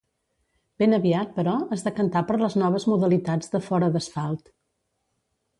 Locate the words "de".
3.55-3.63